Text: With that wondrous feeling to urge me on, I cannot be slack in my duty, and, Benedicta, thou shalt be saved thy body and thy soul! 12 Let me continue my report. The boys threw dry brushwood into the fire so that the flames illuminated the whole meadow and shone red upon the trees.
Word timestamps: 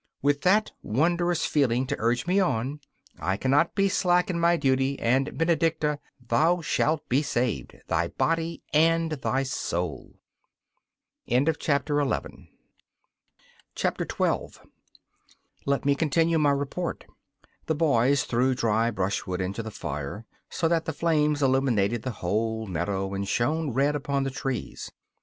With 0.23 0.41
that 0.41 0.71
wondrous 0.81 1.45
feeling 1.45 1.85
to 1.85 1.95
urge 1.99 2.25
me 2.25 2.39
on, 2.39 2.79
I 3.19 3.37
cannot 3.37 3.75
be 3.75 3.87
slack 3.87 4.31
in 4.31 4.39
my 4.39 4.57
duty, 4.57 4.97
and, 4.97 5.37
Benedicta, 5.37 5.99
thou 6.19 6.59
shalt 6.61 7.07
be 7.07 7.21
saved 7.21 7.77
thy 7.85 8.07
body 8.07 8.63
and 8.73 9.11
thy 9.11 9.43
soul! 9.43 10.15
12 11.29 12.19
Let 15.67 15.85
me 15.85 15.93
continue 15.93 16.39
my 16.39 16.49
report. 16.51 17.05
The 17.67 17.75
boys 17.75 18.23
threw 18.23 18.55
dry 18.55 18.89
brushwood 18.89 19.39
into 19.39 19.61
the 19.61 19.69
fire 19.69 20.25
so 20.49 20.67
that 20.67 20.85
the 20.85 20.93
flames 20.93 21.43
illuminated 21.43 22.01
the 22.01 22.09
whole 22.09 22.65
meadow 22.65 23.13
and 23.13 23.27
shone 23.27 23.69
red 23.69 23.95
upon 23.95 24.23
the 24.23 24.31
trees. 24.31 24.89